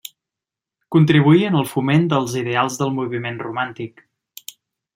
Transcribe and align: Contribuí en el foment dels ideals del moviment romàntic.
Contribuí 0.95 1.43
en 1.49 1.57
el 1.59 1.67
foment 1.73 2.07
dels 2.13 2.33
ideals 2.41 2.79
del 2.81 2.95
moviment 3.01 3.39
romàntic. 3.47 4.05